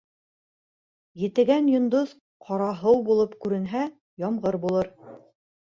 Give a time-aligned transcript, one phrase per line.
[1.23, 2.15] Етегән йондоҙ
[2.49, 3.87] ҡараһыу булып күренһә,
[4.27, 4.93] ямғыр булыр.